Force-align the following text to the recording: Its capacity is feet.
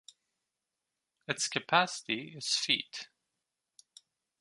Its 1.27 1.47
capacity 1.47 2.33
is 2.35 2.55
feet. 2.55 3.09